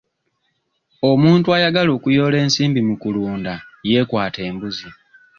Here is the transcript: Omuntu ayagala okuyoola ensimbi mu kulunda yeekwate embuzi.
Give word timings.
Omuntu 1.09 1.47
ayagala 1.57 1.89
okuyoola 1.97 2.37
ensimbi 2.45 2.79
mu 2.87 2.95
kulunda 3.01 3.53
yeekwate 3.89 4.39
embuzi. 4.49 4.89